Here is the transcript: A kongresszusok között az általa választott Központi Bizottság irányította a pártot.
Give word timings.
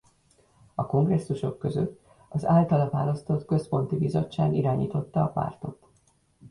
A 0.75 0.85
kongresszusok 0.85 1.57
között 1.59 1.99
az 2.29 2.45
általa 2.45 2.89
választott 2.89 3.45
Központi 3.45 3.97
Bizottság 3.97 4.53
irányította 4.55 5.23
a 5.23 5.27
pártot. 5.27 5.87